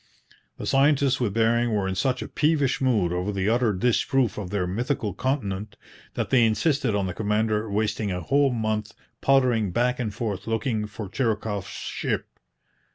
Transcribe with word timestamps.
The 0.57 0.65
scientists 0.65 1.19
with 1.19 1.35
Bering 1.35 1.75
were 1.75 1.87
in 1.87 1.93
such 1.93 2.23
a 2.23 2.27
peevish 2.27 2.81
mood 2.81 3.13
over 3.13 3.31
the 3.31 3.47
utter 3.49 3.71
disproof 3.71 4.39
of 4.39 4.49
their 4.49 4.65
mythical 4.65 5.13
continent 5.13 5.75
that 6.15 6.31
they 6.31 6.43
insisted 6.43 6.95
on 6.95 7.05
the 7.05 7.13
commander 7.13 7.69
wasting 7.69 8.09
a 8.11 8.19
whole 8.21 8.49
month 8.51 8.93
pottering 9.21 9.69
back 9.71 9.99
and 9.99 10.11
forth 10.11 10.47
looking 10.47 10.87
for 10.87 11.07
Chirikoff's 11.07 11.67
ship. 11.69 12.39